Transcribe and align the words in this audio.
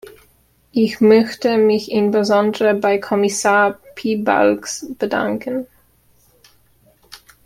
Ich 0.71 0.99
möchte 0.99 1.57
mich 1.59 1.91
insbesondere 1.91 2.73
bei 2.73 2.97
Kommissar 2.97 3.77
Piebalgs 3.93 4.87
bedanken. 4.97 5.67